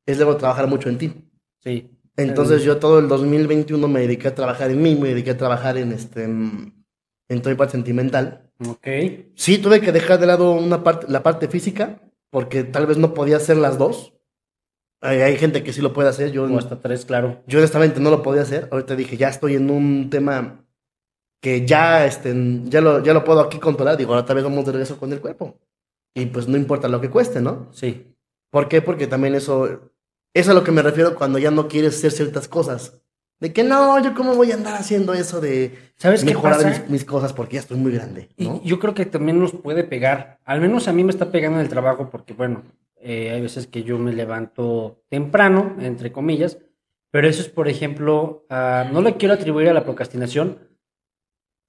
[0.06, 1.30] es luego trabajar mucho en ti.
[1.62, 1.90] Sí.
[2.16, 5.78] Entonces yo todo el 2021 me dediqué a trabajar en mí, me dediqué a trabajar
[5.78, 6.84] en este en,
[7.28, 8.50] en toda mi parte sentimental.
[8.68, 8.86] Ok.
[9.34, 12.00] Sí, tuve que dejar de lado una parte, la parte física,
[12.34, 14.12] porque tal vez no podía hacer las dos.
[15.00, 17.40] Hay, hay gente que sí lo puede hacer, yo, O hasta tres, claro.
[17.46, 18.66] yo honestamente no lo podía hacer.
[18.72, 20.66] Ahorita dije, ya estoy en un tema
[21.40, 23.96] que ya, este, ya, lo, ya lo puedo aquí controlar.
[23.96, 25.60] Digo, ahora tal vez vamos de regreso con el cuerpo.
[26.12, 27.68] Y pues no importa lo que cueste, ¿no?
[27.70, 28.16] Sí.
[28.50, 28.82] ¿Por qué?
[28.82, 29.80] Porque también eso, eso
[30.32, 33.00] es a lo que me refiero cuando ya no quieres hacer ciertas cosas.
[33.40, 36.68] De que no, yo cómo voy a andar haciendo eso de ¿Sabes qué mejorar pasa?
[36.82, 38.28] mis, mis cosas porque ya estoy muy grande,
[38.64, 40.38] yo creo que también nos puede pegar.
[40.44, 42.62] Al menos a mí me está pegando en el trabajo porque, bueno,
[42.96, 46.58] eh, hay veces que yo me levanto temprano, entre comillas,
[47.10, 50.58] pero eso es, por ejemplo, no le quiero atribuir a la procrastinación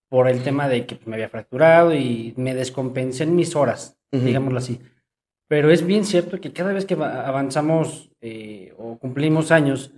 [0.09, 4.23] por el tema de que me había fracturado y me descompensé en mis horas, Ujú.
[4.23, 4.79] digámoslo así.
[5.47, 9.91] Pero es bien cierto que cada vez que va- avanzamos eh, o cumplimos años,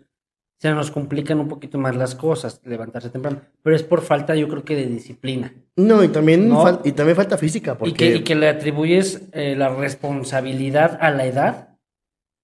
[0.60, 3.42] se nos complican un poquito más las cosas, levantarse temprano.
[3.62, 5.54] Pero es por falta, yo creo que de disciplina.
[5.76, 6.64] No, y también, ¿No?
[6.64, 10.98] fal- y también falta física, porque Y que, y que le atribuyes eh, la responsabilidad
[11.02, 11.78] a la edad,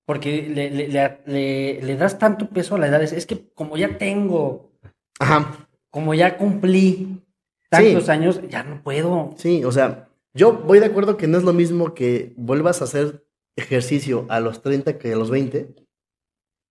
[0.06, 3.02] porque le, le- le- le- le das tanto peso a la edad.
[3.02, 4.72] Es, es que como ya tengo,
[5.20, 7.22] Ajá, como ya cumplí
[7.70, 9.34] tantos años, ya no puedo.
[9.38, 12.86] sí, o sea, Yo voy de acuerdo que no es lo mismo que vuelvas a
[12.86, 13.24] hacer
[13.56, 15.74] ejercicio a los 30 que a los 20,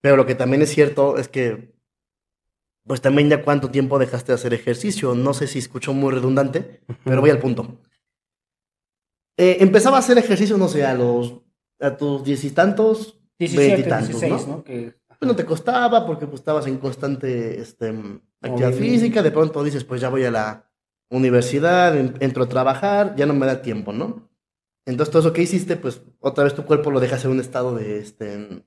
[0.03, 1.73] pero lo que también es cierto es que,
[2.87, 5.15] pues también ya cuánto tiempo dejaste de hacer ejercicio.
[5.15, 7.79] No sé si escucho muy redundante, pero voy al punto.
[9.39, 11.41] Eh, empezaba a hacer ejercicio, no sé, a los,
[11.81, 14.57] a tus diez y tantos, 17, veintitantos, 16, ¿no?
[14.57, 14.65] ¿no?
[14.65, 17.95] Que, Pues no te costaba porque pues, estabas en constante este,
[18.41, 20.71] actividad física, de pronto dices, pues ya voy a la
[21.11, 24.29] universidad, en- entro a trabajar, ya no me da tiempo, ¿no?
[24.87, 27.75] Entonces todo eso que hiciste, pues otra vez tu cuerpo lo dejas en un estado
[27.77, 28.65] de, este,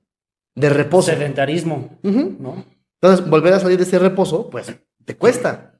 [0.56, 1.12] de reposo.
[1.12, 1.98] sedentarismo.
[2.02, 2.64] ¿no?
[3.00, 5.78] Entonces volver a salir de ese reposo, pues te cuesta.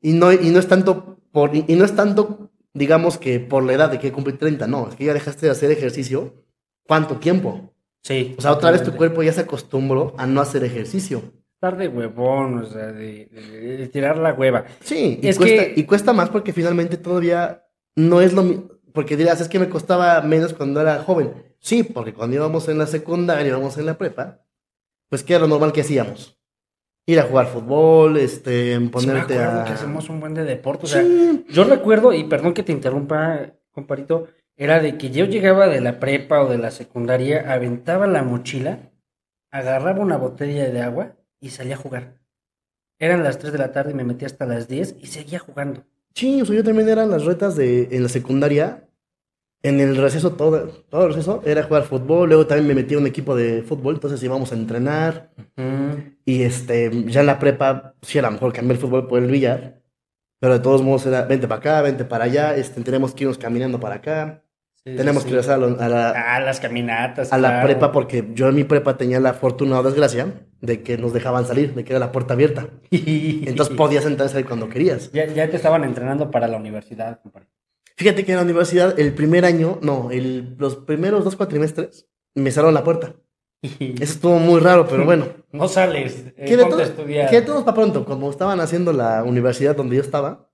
[0.00, 3.72] Y no, y no es tanto por, y, no es tanto, digamos que por la
[3.72, 6.34] edad de que cumplí 30, no, es que ya dejaste de hacer ejercicio.
[6.86, 7.72] ¿Cuánto tiempo?
[8.02, 8.34] Sí.
[8.36, 11.22] O sea, otra vez tu cuerpo ya se acostumbró a no hacer ejercicio.
[11.54, 14.64] Estar de huevón, o sea, de, de- de tirar la hueva.
[14.80, 18.71] Sí, y, Es cuesta, que- y cuesta más porque finalmente todavía no es lo mismo.
[18.92, 21.32] Porque dirás, es que me costaba menos cuando era joven.
[21.58, 24.40] Sí, porque cuando íbamos en la secundaria, íbamos en la prepa,
[25.08, 26.38] pues ¿qué era lo normal que hacíamos?
[27.06, 29.64] Ir a jugar fútbol, este, Sí me ponerte a...
[29.64, 32.72] que hacemos un buen de deporte, o sea, Sí, yo recuerdo, y perdón que te
[32.72, 38.06] interrumpa, comparito, era de que yo llegaba de la prepa o de la secundaria, aventaba
[38.06, 38.92] la mochila,
[39.50, 42.20] agarraba una botella de agua y salía a jugar.
[42.98, 45.84] Eran las 3 de la tarde y me metía hasta las 10 y seguía jugando.
[46.14, 48.88] Sí, o sea, yo también eran las retas de, en la secundaria,
[49.62, 52.98] en el receso, todo, todo el receso, era jugar fútbol, luego también me metí a
[52.98, 55.30] un equipo de fútbol, entonces íbamos a entrenar,
[56.24, 59.30] Y este, ya en la prepa, sí, a lo mejor cambié el fútbol por el
[59.30, 59.82] billar.
[60.40, 63.38] Pero de todos modos era, vente para acá, vente para allá, este, tenemos que irnos
[63.38, 64.44] caminando para acá.
[64.84, 65.28] Sí, tenemos sí.
[65.28, 67.32] que regresar a, lo- a la, Ah, las caminatas.
[67.32, 70.96] a la prepa porque yo en mi prepa tenía la fortuna o desgracia de que
[70.98, 72.68] nos dejaban salir, de que era la puerta abierta.
[72.90, 75.10] Entonces podías entrar y salir cuando querías.
[75.12, 77.48] ya, ya te estaban entrenando para la universidad, compadre.
[77.96, 82.50] Fíjate que en la universidad, el primer año, no, el, los primeros dos cuatrimestres, me
[82.50, 83.14] cerraron la puerta.
[83.62, 85.26] Eso estuvo muy raro, pero bueno.
[85.52, 89.22] No sales, eh, que de, todo- que de todos para pronto, como estaban haciendo la
[89.22, 90.48] universidad donde yo estaba,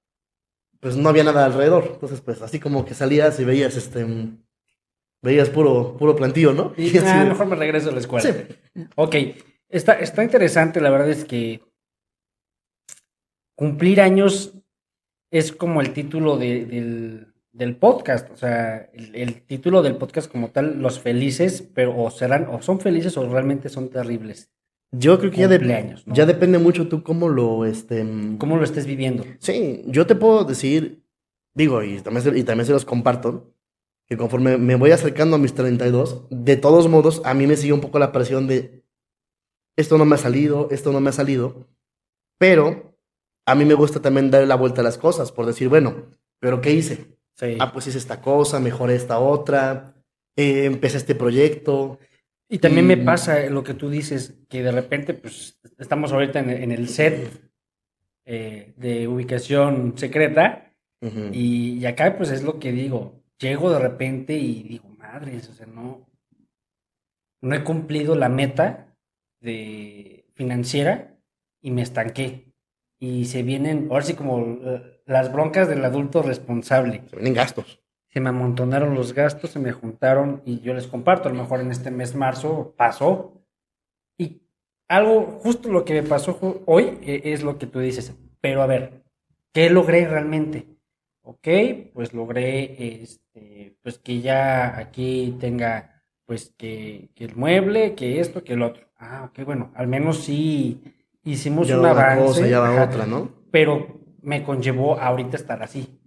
[0.81, 1.91] pues no había nada alrededor.
[1.95, 4.07] Entonces, pues así como que salías y veías este
[5.23, 6.73] veías puro, puro plantillo, ¿no?
[6.79, 8.23] Y, así ah, de- mejor me regreso a la escuela.
[8.33, 8.85] Sí.
[8.97, 9.15] Ok,
[9.69, 11.61] está, está interesante, la verdad es que
[13.57, 14.55] cumplir años
[15.31, 20.31] es como el título de- del, del podcast, o sea, el, el título del podcast
[20.31, 24.51] como tal, los felices, pero o serán, o son felices o realmente son terribles.
[24.91, 25.59] Yo creo que ya, de-
[26.07, 26.15] ¿no?
[26.15, 28.07] ya depende mucho tú cómo lo, este...
[28.39, 29.25] ¿Cómo lo estés viviendo?
[29.39, 31.03] Sí, yo te puedo decir,
[31.55, 33.53] digo, y también, se- y también se los comparto,
[34.07, 37.75] que conforme me voy acercando a mis 32, de todos modos, a mí me sigue
[37.75, 38.83] un poco la presión de,
[39.77, 41.69] esto no me ha salido, esto no me ha salido,
[42.39, 42.97] pero
[43.47, 46.07] a mí me gusta también darle la vuelta a las cosas, por decir, bueno,
[46.41, 47.19] pero ¿qué hice?
[47.35, 47.57] Sí.
[47.61, 49.95] Ah, pues hice esta cosa, mejoré esta otra,
[50.37, 51.99] eh, empecé este proyecto.
[52.49, 56.51] Y también me pasa lo que tú dices, que de repente, pues, estamos ahorita en,
[56.51, 57.31] en el set
[58.25, 63.23] eh, de ubicación secreta, y, y acá, pues, es lo que digo.
[63.39, 66.09] Llego de repente y digo, madres, o sea, no,
[67.41, 68.97] no he cumplido la meta
[69.41, 71.17] de financiera
[71.61, 72.53] y me estanqué.
[72.99, 77.05] Y se vienen, ahora sí, como eh, las broncas del adulto responsable.
[77.09, 77.81] Se vienen gastos.
[78.11, 81.29] Se me amontonaron los gastos, se me juntaron y yo les comparto.
[81.29, 83.43] A lo mejor en este mes marzo pasó.
[84.17, 84.43] Y
[84.89, 88.15] algo, justo lo que me pasó hoy eh, es lo que tú dices.
[88.41, 89.03] Pero a ver,
[89.53, 90.67] ¿qué logré realmente?
[91.23, 91.47] Ok,
[91.93, 98.43] pues logré este, pues que ya aquí tenga pues que, que el mueble, que esto,
[98.45, 98.87] que el otro.
[98.97, 100.83] Ah, ok, bueno, al menos sí
[101.25, 102.25] hicimos Ya un avance.
[102.25, 103.31] cosa, ya va ajá, otra, ¿no?
[103.51, 105.98] pero me conllevó ahorita estar así.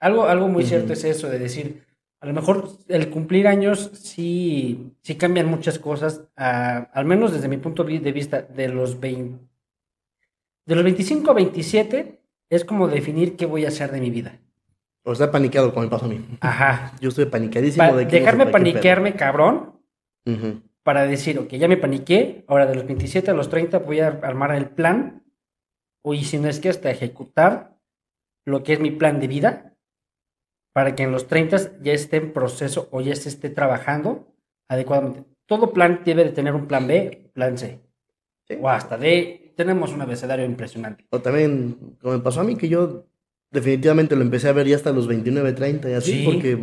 [0.00, 1.84] Algo, algo muy cierto es eso, de decir,
[2.20, 7.48] a lo mejor el cumplir años sí, sí cambian muchas cosas, ah, al menos desde
[7.48, 9.38] mi punto de vista, de los 20,
[10.66, 14.38] de los 25 a 27, es como definir qué voy a hacer de mi vida.
[15.04, 16.24] O estar paniqueado, como me pasó a mí.
[16.40, 16.92] Ajá.
[17.00, 18.52] Yo estoy panicadísimo Pa- de que no dejarme pedo.
[18.52, 19.80] paniquearme, cabrón,
[20.26, 20.62] Ujú.
[20.82, 24.08] para decir, ok, ya me paniqué, ahora de los 27 a los 30 voy a
[24.08, 25.22] armar el plan,
[26.02, 27.76] o y si no es que hasta ejecutar
[28.46, 29.73] lo que es mi plan de vida,
[30.74, 34.26] para que en los 30 ya esté en proceso o ya se esté trabajando
[34.68, 35.24] adecuadamente.
[35.46, 37.80] Todo plan debe de tener un plan B, plan C,
[38.46, 38.56] Sí.
[38.60, 39.52] o hasta D.
[39.56, 41.06] Tenemos un abecedario impresionante.
[41.10, 43.06] O también, como me pasó a mí, que yo
[43.52, 46.22] definitivamente lo empecé a ver ya hasta los 29, 30 y así, Sí.
[46.24, 46.58] porque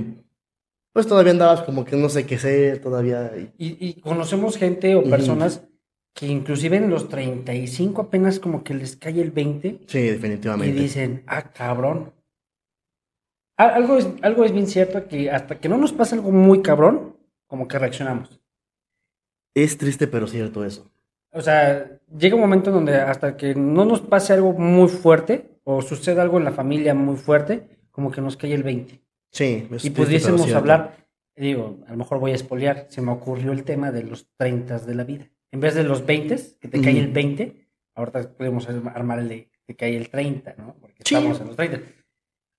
[0.93, 3.31] pues todavía andabas como que no sé qué ser, todavía.
[3.57, 5.63] y- Y, y conocemos gente o personas
[6.13, 10.77] que inclusive en los 35 apenas como que les cae el 20 Sí, Y definitivamente.
[10.81, 12.11] dicen, ah, cabrón.
[13.63, 16.61] A- algo es, algo es bien cierto que hasta que no nos pasa algo muy
[16.61, 18.39] cabrón, como que reaccionamos.
[19.53, 20.89] Es triste, pero cierto eso.
[21.33, 25.81] O sea, llega un momento donde hasta que no nos pase algo muy fuerte o
[25.81, 29.01] suceda algo en la familia muy fuerte, como que nos cae el 20.
[29.31, 29.67] Sí.
[29.71, 30.95] es y pudiésemos hablar,
[31.35, 34.79] digo, a lo mejor voy a espolear, se me ocurrió el tema de los 30
[34.79, 35.29] de la vida.
[35.51, 39.51] En vez de los 20, que te cae el 20, ahorita podemos armar el de
[39.65, 40.75] te cae el 30, ¿no?
[40.81, 41.15] Porque Sí.
[41.15, 41.79] estamos en los 30.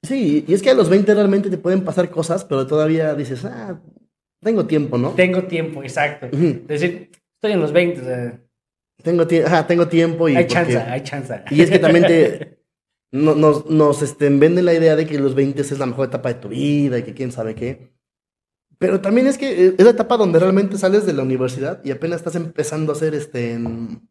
[0.05, 3.45] Sí, y es que a los 20 realmente te pueden pasar cosas, pero todavía dices,
[3.45, 3.81] ah,
[4.43, 5.11] tengo tiempo, ¿no?
[5.11, 6.27] Tengo tiempo, exacto.
[6.33, 6.47] Ujú.
[6.69, 8.41] Es decir, estoy en los 20, o sea,
[9.03, 11.43] Tengo, tie- ajá, tengo tiempo y hay porque- chance, hay chance.
[11.51, 12.59] Y es que también te,
[13.13, 16.29] no- nos, nos este, venden la idea de que los 20 es la mejor etapa
[16.31, 17.93] de tu vida y que quién sabe qué.
[18.79, 21.93] Pero también es que eh, es la etapa donde realmente sales de la universidad y
[21.93, 23.53] apenas estás empezando a hacer este...
[23.53, 24.09] en-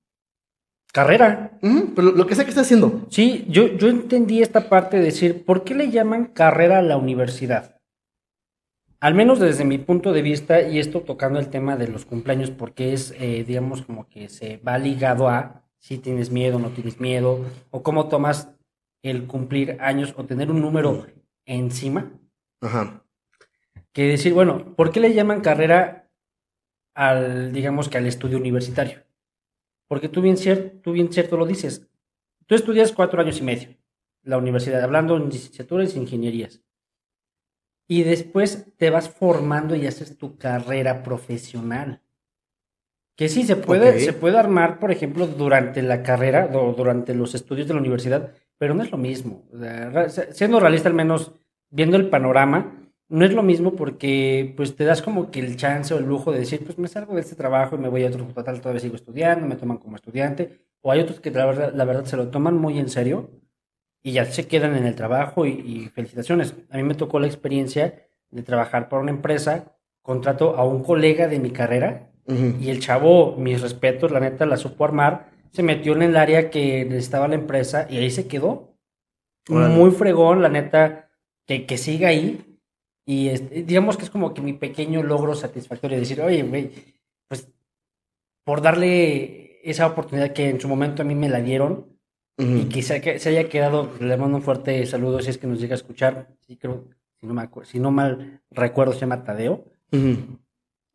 [0.91, 1.57] Carrera.
[1.61, 3.05] Pero lo, que sea que estés haciendo.
[3.09, 6.97] Sí, yo, yo entendí esta parte de decir, ¿por qué le llaman carrera a la
[6.97, 7.77] universidad?
[8.99, 12.51] Al menos desde mi punto de vista, y esto tocando el tema de los cumpleaños,
[12.51, 16.99] porque es, eh, digamos, como que se va ligado a si tienes miedo, no tienes
[16.99, 18.49] miedo, o cómo tomas
[19.01, 21.07] el cumplir años o tener un número
[21.45, 22.11] encima,
[22.61, 23.03] Ajá.
[23.91, 26.11] que decir, bueno, ¿por qué le llaman carrera
[26.93, 28.99] al, digamos que al estudio universitario?
[29.91, 31.85] Porque tú bien, cier- tú bien cierto lo dices.
[32.45, 33.75] Tú estudias cuatro años y medio
[34.23, 36.61] la universidad, hablando en licenciaturas e ingenierías.
[37.89, 41.99] Y después te vas formando y haces tu carrera profesional.
[43.17, 47.35] Que sí, se puede, se puede armar, por ejemplo, durante la carrera o durante los
[47.35, 49.43] estudios de la universidad, pero no es lo mismo.
[49.51, 51.33] O sea, ra- siendo realista, al menos
[51.69, 52.80] viendo el panorama,
[53.11, 56.31] no es lo mismo porque pues te das como que el chance o el lujo
[56.31, 58.79] de decir, pues me salgo de este trabajo y me voy a otro total, todavía
[58.79, 62.17] sigo estudiando, me toman como estudiante, o hay otros que la verdad, la verdad se
[62.17, 63.29] lo toman muy en serio
[64.01, 66.55] y ya se quedan en el trabajo y, y felicitaciones.
[66.69, 71.27] A mí me tocó la experiencia de trabajar para una empresa, contrato a un colega
[71.27, 75.93] de mi carrera y el chavo, mis respetos, la neta la supo armar, se metió
[75.93, 78.77] en el área que necesitaba la empresa y ahí se quedó.
[79.49, 81.09] Muy fregón, la neta,
[81.45, 82.50] que, que siga ahí.
[83.05, 86.71] Y este, digamos que es como que mi pequeño logro satisfactorio de decir, oye, güey,
[87.27, 87.47] pues
[88.45, 91.87] por darle esa oportunidad que en su momento a mí me la dieron
[92.37, 92.69] y Ujú.
[92.69, 95.59] que se, que se haya quedado, le mando un fuerte saludo si es que nos
[95.59, 96.85] llega a escuchar, sí creo,
[97.19, 99.65] si no, me acu- si no mal recuerdo se llama Tadeo,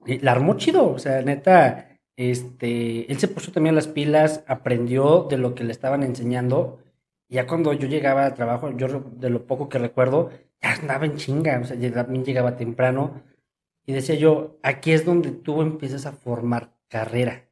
[0.07, 5.27] y la armó chido, o sea, neta, este, él se puso también las pilas, aprendió
[5.29, 6.79] de lo que le estaban enseñando.
[7.29, 10.31] y Ya cuando yo llegaba al trabajo, yo de lo poco que recuerdo,
[10.63, 13.23] ya andaba en chinga, o sea, ya también llegaba temprano.
[13.85, 17.49] Y decía yo, aquí es donde tú empiezas a formar carrera.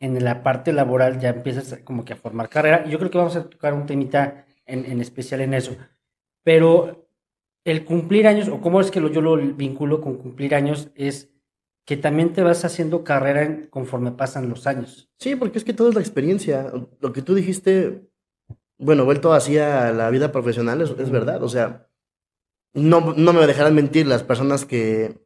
[0.00, 2.84] En la parte laboral ya empiezas a- como que a formar carrera.
[2.86, 5.76] Y yo creo que vamos a tocar un temita en, en especial en eso.
[6.42, 7.08] Pero
[7.64, 11.30] el cumplir años, o cómo es que lo- yo lo vinculo con cumplir años, es
[11.86, 15.10] que también te vas haciendo carrera en- conforme pasan los años.
[15.18, 16.72] Sí, porque es que todo es la experiencia.
[17.00, 18.08] Lo que tú dijiste,
[18.78, 21.42] bueno, vuelto hacia la vida profesional, es, es verdad.
[21.42, 21.88] O sea,
[22.74, 25.18] no, no me dejarán mentir las personas que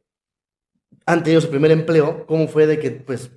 [1.05, 3.31] han tenido su primer empleo, cómo fue de que, pues,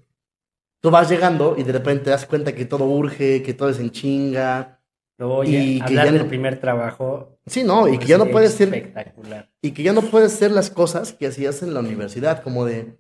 [0.81, 3.79] tú vas llegando y de repente te das cuenta que todo urge, que todo es
[3.79, 4.79] en chinga.
[5.18, 7.38] Oye, Y que ya del no- primer trabajo.
[7.46, 9.51] Sí, no, y que ya no puedes ser, Espectacular.
[9.62, 12.96] y que ya no puedes hacer las cosas que hacías en la universidad, como de,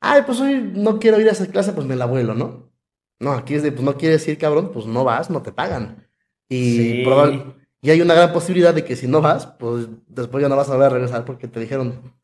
[0.00, 2.70] ay, pues hoy no quiero ir a esa clase, pues me la vuelo, ¿no?
[3.18, 6.06] No, aquí es de, pues no quieres ir, cabrón, pues no vas, no te pagan.
[6.48, 7.02] Y, Sí.
[7.04, 10.56] probable- y hay una gran posibilidad de que si no vas, pues después ya no
[10.56, 12.14] vas a volver a regresar porque te dijeron,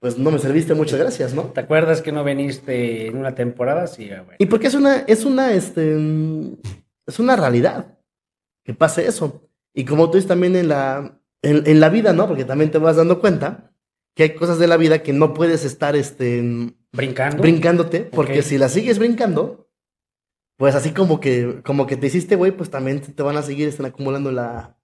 [0.00, 1.42] pues no me serviste, muchas gracias, ¿no?
[1.46, 3.88] ¿Te acuerdas que no viniste en una temporada?
[3.88, 4.36] Sí, ah, bueno.
[4.38, 5.96] Y porque es una, es una, este,
[7.06, 7.98] es una realidad
[8.64, 9.42] que pase eso.
[9.74, 12.28] Y como tú dices también en la, en, en la vida, ¿no?
[12.28, 13.72] Porque también te vas dando cuenta
[14.14, 17.42] que hay cosas de la vida que no puedes estar, este, Brincando.
[17.42, 18.44] brincándote, porque Ok.
[18.44, 19.67] si la sigues brincando,
[20.58, 23.68] pues así como que, como que te hiciste, güey, pues también te van a seguir,
[23.68, 24.76] están acumulando la,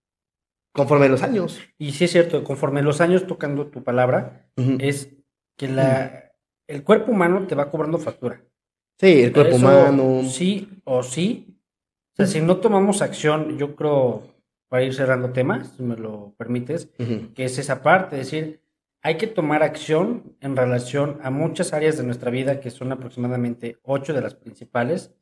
[0.72, 1.60] conforme los años.
[1.78, 5.16] Y sí es cierto, conforme los años tocando tu palabra, es
[5.56, 6.32] que la,
[6.68, 8.40] el cuerpo humano te va cobrando factura.
[9.00, 10.22] Sí, el cuerpo Eso, humano.
[10.28, 11.58] Sí o sí.
[12.12, 14.22] O sea, si no tomamos acción, yo creo,
[14.68, 16.88] para ir cerrando temas, si me lo permites,
[17.34, 18.60] que es esa parte, es decir,
[19.02, 23.78] hay que tomar acción en relación a muchas áreas de nuestra vida, que son aproximadamente
[23.82, 25.12] ocho de las principales,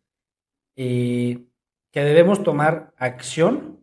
[0.76, 1.48] y
[1.92, 3.80] que debemos tomar acción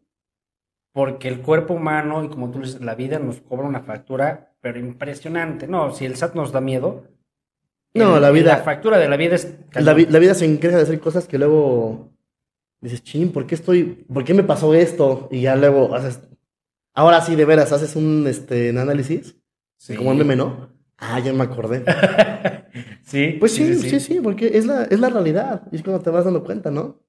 [0.92, 4.80] porque el cuerpo humano y como tú dices, la vida nos cobra una factura, pero
[4.80, 5.68] impresionante.
[5.68, 7.06] No, si el SAT nos da miedo,
[7.94, 9.56] No, el- la vida- La factura de la vida es...
[9.74, 12.12] La, vi- la vida se encarga de hacer cosas que luego
[12.82, 15.28] dices, chin, ¿por qué estoy, por qué me pasó esto?
[15.32, 16.20] Y ya luego haces,
[16.96, 19.38] Ahora sí, de veras, haces un este, un análisis,
[19.78, 19.96] Sí.
[19.96, 20.70] como el meme, ¿no?
[21.00, 21.84] Ah, ya me acordé.
[23.04, 23.38] Sí.
[23.40, 25.64] Pues sí, sí, sí, porque es la, es la realidad.
[25.72, 27.02] Y es cuando te vas dando cuenta, ¿no?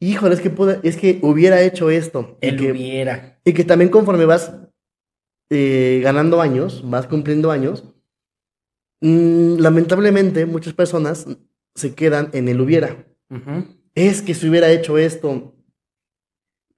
[0.00, 2.38] Híjole, es que, pude- es que hubiera hecho esto.
[2.40, 3.38] Y Él que, hubiera.
[3.44, 4.54] y que también conforme vas
[5.50, 7.84] eh, ganando años, vas cumpliendo años,
[9.02, 11.26] mm, lamentablemente muchas personas
[11.74, 13.04] se quedan en el hubiera.
[13.94, 15.54] Es que se hubiera hecho esto.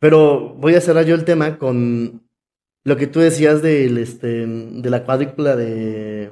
[0.00, 2.28] Pero voy a cerrar yo el tema con
[2.84, 6.30] lo que tú decías del, este, de la cuadrícula de...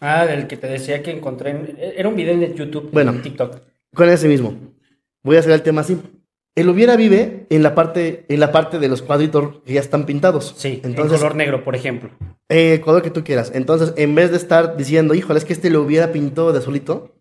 [0.00, 1.50] Ah, del que te decía que encontré.
[1.50, 3.12] en- Era un video de YouTube, Bueno.
[3.12, 3.60] en TikTok.
[3.94, 4.54] Con ese mismo.
[5.24, 5.98] Voy a hacer el tema así.
[6.54, 10.06] El hubiera vive en la parte, en la parte de los cuadritos que ya están
[10.06, 10.54] pintados.
[10.56, 12.10] Sí, Entonces, en color negro, por ejemplo.
[12.48, 13.52] eh, el color que tú quieras.
[13.54, 17.14] Entonces, en vez de estar diciendo, híjole, es que este lo hubiera pintado de azulito,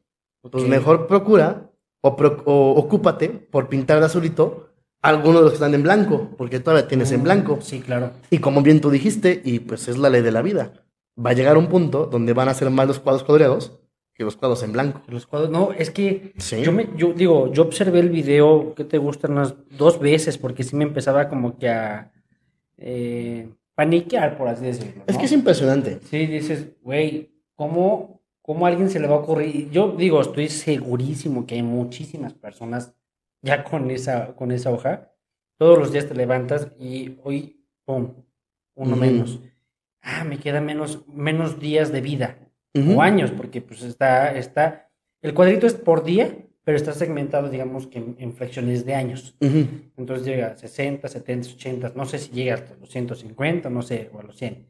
[0.51, 1.69] pues mejor procura
[2.01, 4.69] o, pro- o ocúpate por pintar de azulito
[5.01, 7.59] algunos de los que están en blanco, porque todavía tienes en blanco.
[7.61, 8.11] Sí, claro.
[8.29, 10.84] Y como bien tú dijiste, y pues es la ley de la vida,
[11.23, 13.79] va a llegar un punto donde van a ser más los cuadros coloreados
[14.13, 15.01] que los cuadros en blanco.
[15.07, 16.61] Los cuadros, no, es que Sí.
[16.61, 19.33] yo me, yo digo, yo observé el video, ¿qué te gustan?
[19.33, 22.13] Unas dos veces, porque sí me empezaba como que a
[22.77, 25.03] eh, paniquear, por así decirlo.
[25.07, 25.99] Es que es impresionante.
[26.09, 29.69] Sí, dices, güey, ¿cómo, ¿cómo a alguien se le va a ocurrir?
[29.69, 32.93] Yo digo, estoy segurísimo que hay muchísimas personas
[33.41, 35.11] ya con esa, con esa hoja.
[35.57, 38.13] Todos los días te levantas y hoy, pum,
[38.75, 39.39] uno menos.
[40.07, 42.37] Ah, me quedan menos, menos días de vida
[42.75, 42.97] Ujú.
[42.97, 44.91] o años, porque pues está, está,
[45.23, 49.35] el cuadrito es por día, pero está segmentado, digamos que en, en fracciones de años.
[49.97, 54.11] Entonces llega a 60, 70, 80, no sé si llega hasta los 150, no sé,
[54.13, 54.67] o a los 100.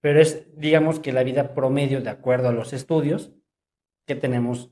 [0.00, 3.32] Pero es, digamos que la vida promedio de acuerdo a los estudios
[4.06, 4.70] que tenemos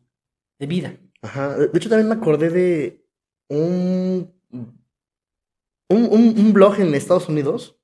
[0.59, 0.97] de vida.
[1.21, 1.57] Ajá.
[1.57, 3.05] De hecho, también me acordé de
[3.49, 4.89] un, un,
[5.89, 7.79] un, un blog en Estados Unidos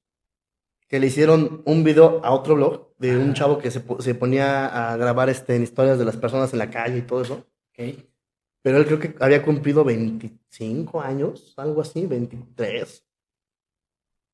[0.88, 4.66] que le hicieron un video a otro blog de un chavo que se, se ponía
[4.92, 7.46] a grabar este, en historias de las personas en la calle y todo eso.
[7.72, 8.04] ¿ok?
[8.62, 13.04] Pero él creo que había cumplido 25 años, algo así, 23.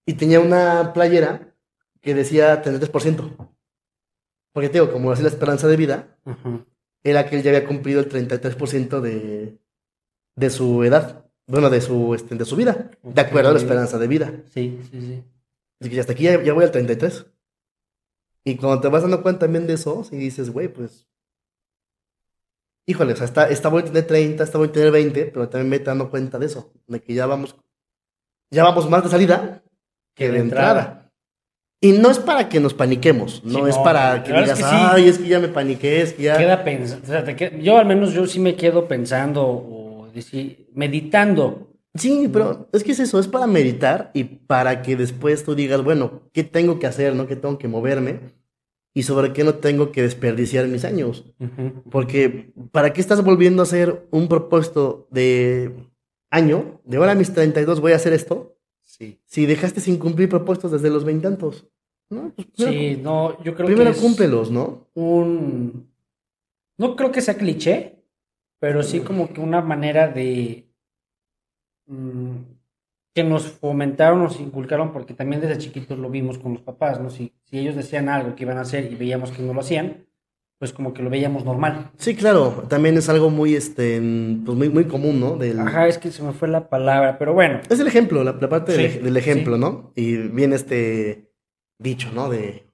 [0.07, 1.55] Y tenía una playera
[2.01, 3.55] que decía 33%.
[4.53, 6.17] Porque te digo, como así la esperanza de vida,
[7.03, 9.59] era que él ya había cumplido el 33% de,
[10.37, 11.27] de su edad.
[11.47, 12.91] Bueno, de su, este, de su vida.
[13.03, 14.33] De acuerdo a la esperanza de vida.
[14.53, 15.25] Sí, sí, sí.
[15.85, 17.27] Así que hasta aquí ya, ya voy al 33.
[18.43, 21.07] Y cuando te vas dando cuenta también de eso, si dices, güey, pues.
[22.87, 25.47] Híjole, o sea, está, está voy a tener 30, está voy a tener 20, pero
[25.51, 27.55] también me dando cuenta de eso, de que ya vamos,
[28.51, 29.63] ya vamos más de salida
[30.15, 31.13] que de entrada.
[31.83, 34.51] Y no es para que nos paniquemos, no Sí, es no, para la que verdad
[34.53, 34.83] es digas, que sí.
[34.91, 36.39] ay, es que ya me paniqué, es que ya.
[36.39, 41.74] Queda pensando, o sea, yo al menos yo sí me quedo pensando o decir, meditando.
[41.95, 45.83] Sí, pero es que es eso, es para meditar y para que después tú digas,
[45.85, 47.29] bueno, ¿qué tengo que hacer, no?
[47.29, 48.21] ¿Qué tengo que moverme?
[48.95, 51.25] Y sobre qué no tengo que desperdiciar mis años.
[51.91, 55.73] Porque, ¿para qué estás volviendo a hacer un propósito de
[56.31, 56.81] año?
[56.85, 58.57] De ahora a mis 32 voy a hacer esto.
[58.83, 59.21] Sí.
[59.25, 61.69] Si dejaste sin cumplir propósitos desde los veintantos.
[62.11, 62.33] ¿no?
[62.35, 64.89] Pues primero, Sí, no, yo creo primero que es cúmplelos, ¿no?
[64.95, 65.93] un...
[66.77, 68.03] No creo que sea cliché,
[68.59, 70.69] pero sí como que una manera de...
[71.87, 72.37] mm,
[73.15, 77.11] que nos fomentaron, nos inculcaron, porque también desde chiquitos lo vimos con los papás, ¿no?
[77.11, 80.07] Si, si ellos decían algo que iban a hacer y veíamos que no lo hacían,
[80.59, 81.91] pues como que lo veíamos normal.
[81.99, 82.65] Sí, claro.
[82.69, 83.99] También es algo muy, este,
[84.45, 85.37] pues muy, muy común, ¿no?
[85.37, 87.61] Del, Ajá, es que se me fue la palabra, pero bueno.
[87.69, 89.61] Es el ejemplo, la, la parte del, Sí, ej- del ejemplo, sí.
[89.61, 89.93] ¿no?
[89.95, 91.31] Y viene este
[91.79, 92.31] dicho, ¿no?
[92.31, 92.67] De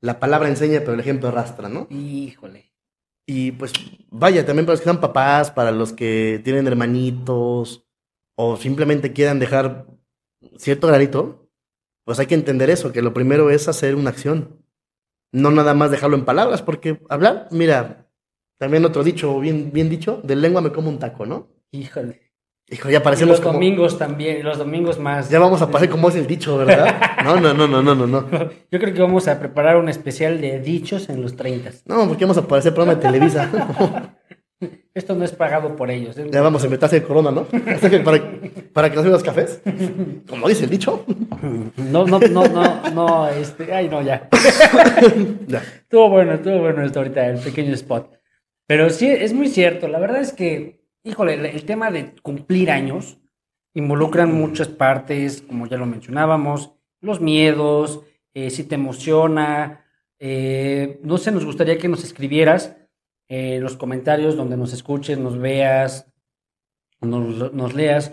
[0.00, 1.86] la palabra enseña, pero el ejemplo arrastra, ¿no?
[1.90, 2.72] Híjole.
[3.26, 3.72] Y pues
[4.10, 7.83] vaya, también para los que sean papás, para los que tienen hermanitos
[8.36, 9.86] o simplemente quieran dejar
[10.56, 11.48] cierto granito,
[12.04, 14.64] pues hay que entender eso, que lo primero es hacer una acción.
[15.32, 18.08] No nada más dejarlo en palabras, porque hablar, mira,
[18.58, 21.48] también otro dicho, bien, bien dicho, de lengua me como un taco, ¿no?
[21.72, 22.24] Híjole.
[22.70, 23.54] Hijo, ya Y parecemos los como...
[23.54, 25.28] domingos también, los domingos más.
[25.28, 26.94] Ya vamos a pasar como es el dicho, ¿verdad?
[27.24, 28.28] No, no, no, no, no, no, no.
[28.70, 31.70] Yo creo que vamos a preparar un especial de dichos en los 30.
[31.86, 34.16] No, porque vamos a parecer programa de Televisa.
[34.94, 36.16] Esto no es pagado por ellos.
[36.30, 37.44] Ya vamos a inventarse el corona, ¿no?
[38.04, 38.22] Para,
[38.72, 39.60] para que nos los cafés.
[40.28, 41.04] Como dice el dicho.
[41.76, 44.28] No, no, no, no, no, este, ay, no, ya.
[45.48, 45.58] Ya.
[45.58, 48.18] Estuvo bueno, estuvo bueno esto ahorita, el pequeño spot.
[48.66, 49.88] Pero sí, es muy cierto.
[49.88, 53.18] La verdad es que, híjole, el, el tema de cumplir años
[53.74, 59.84] involucran muchas partes, como ya lo mencionábamos, los miedos, eh, si te emociona.
[60.20, 62.76] eh, no sé, nos gustaría que nos escribieras
[63.28, 66.06] eh, los comentarios donde nos escuches, nos veas,
[67.00, 68.12] nos, nos leas.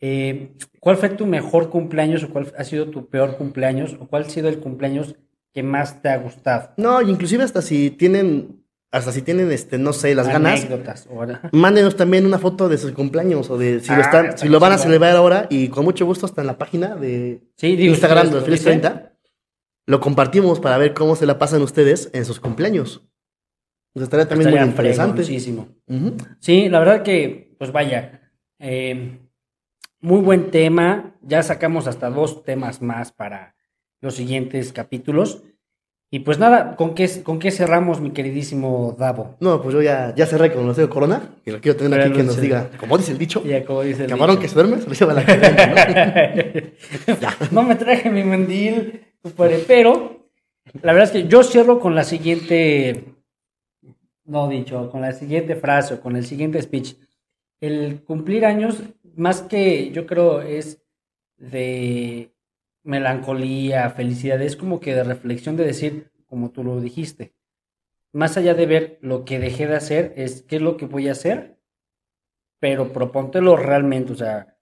[0.00, 4.22] Eh, ¿Cuál fue tu mejor cumpleaños o cuál ha sido tu peor cumpleaños o cuál
[4.24, 5.16] ha sido el cumpleaños
[5.52, 6.70] que más te ha gustado?
[6.76, 10.66] No, inclusive hasta si tienen, hasta si tienen, este, no sé, las ganas,
[11.52, 14.48] mándenos también una foto de sus cumpleaños o de si, Ah, lo, están, está si
[14.48, 17.74] lo van a celebrar ahora y con mucho gusto hasta en la página de Sí,
[17.74, 18.92] digo, Instagram si de ustedes Feliz lo dicen.
[18.92, 19.12] 30.
[19.86, 23.02] Lo compartimos para ver cómo se la pasan ustedes en sus cumpleaños.
[23.98, 25.22] Pues estaría también Estaría muy interesante.
[25.88, 26.16] Ujú.
[26.38, 28.30] Sí, la verdad que, pues vaya,
[28.60, 29.18] eh,
[30.00, 31.16] muy buen tema.
[31.22, 33.56] Ya sacamos hasta dos temas más para
[34.00, 35.42] los siguientes capítulos.
[36.10, 39.36] Y pues nada, ¿con qué, con qué cerramos, mi queridísimo Davo?
[39.40, 42.12] No, pues yo ya, ya cerré con de Corona y lo quiero tener Pero aquí
[42.12, 42.40] que no nos sé.
[42.42, 44.42] diga, como dice el dicho, Ya como dice el camarón dicho.
[44.42, 45.66] que se duerme, se lo lleva la cadena,
[46.46, 47.50] ¿no?
[47.50, 50.30] no me traje mi mandil, compadre, pero
[50.82, 53.16] la verdad es que yo cierro con la siguiente,
[54.28, 56.96] no dicho, con la siguiente frase o con el siguiente speech.
[57.60, 58.82] El cumplir años,
[59.16, 60.82] más que yo creo es
[61.38, 62.34] de
[62.84, 67.32] melancolía, felicidad, es como que de reflexión de decir, como tú lo dijiste,
[68.12, 71.08] más allá de ver lo que dejé de hacer, es qué es lo que voy
[71.08, 71.58] a hacer,
[72.60, 74.58] pero propóntelo realmente, o sea,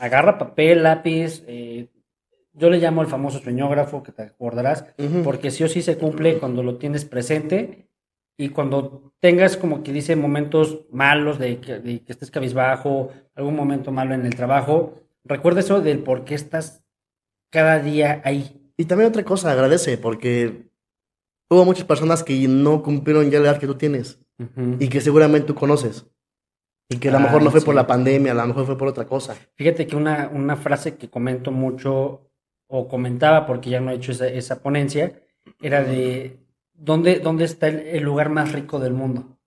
[0.00, 1.88] agarra papel, lápiz, eh,
[2.54, 4.86] yo le llamo el famoso sueñógrafo, que te acordarás,
[5.24, 7.91] porque sí o sí se cumple cuando lo tienes presente
[8.42, 13.54] y cuando tengas como que dice momentos malos de que, de que estés cabizbajo, algún
[13.54, 16.82] momento malo en el trabajo, recuerda eso del por qué estás
[17.50, 18.72] cada día ahí.
[18.76, 20.68] Y también otra cosa, agradece, porque
[21.48, 24.18] hubo muchas personas que no cumplieron ya la edad que tú tienes
[24.80, 26.04] y que seguramente tú conoces.
[26.88, 28.76] Y que a lo Ah, mejor no fue por la pandemia, a lo mejor fue
[28.76, 29.36] por otra cosa.
[29.54, 32.28] Fíjate que una, una frase que comento mucho,
[32.66, 35.12] o comentaba porque ya no he hecho esa, esa ponencia,
[35.60, 36.41] era de
[36.82, 39.38] ¿dónde, dónde está el, el lugar más rico del mundo?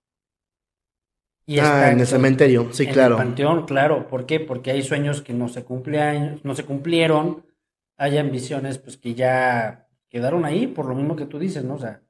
[1.44, 3.14] Y ah, está en el cementerio, sí, en claro.
[3.14, 4.08] el panteón, claro.
[4.08, 4.40] ¿Por qué?
[4.40, 7.46] Porque hay sueños que no se cumpleaños, no se cumplieron,
[7.96, 11.74] hay ambiciones pues que ya quedaron ahí, por lo mismo que tú dices, ¿no?
[11.74, 12.02] O sea,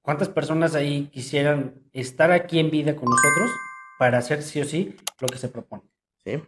[0.00, 3.50] ¿cuántas personas ahí quisieran estar aquí en vida con nosotros
[3.98, 5.82] para hacer sí o sí lo que se propone?
[6.24, 6.40] Sí.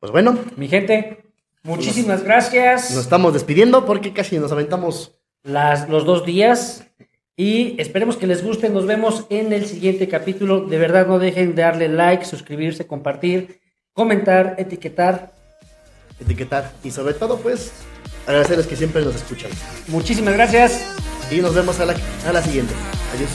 [0.00, 1.26] Pues bueno, Mi gente,
[1.62, 2.90] muchísimas gracias.
[2.90, 5.14] nos estamos despidiendo porque casi nos aventamos.
[5.44, 6.87] Las, los dos días.
[7.38, 8.68] Y esperemos que les guste.
[8.68, 10.62] Nos vemos en el siguiente capítulo.
[10.66, 13.60] De verdad, no dejen de darle like, suscribirse, compartir,
[13.92, 15.32] comentar, etiquetar.
[16.20, 17.70] etiquetar y sobre todo pues
[18.26, 19.52] agradecerles que siempre nos escuchan
[19.86, 20.84] Muchísimas gracias.
[21.30, 21.94] y nos vemos a la,
[22.26, 22.74] a la siguiente
[23.14, 23.30] adiós